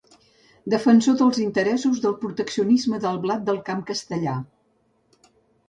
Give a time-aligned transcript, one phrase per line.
[0.73, 4.37] Defensor dels interessos del proteccionisme del blat del camp castellà.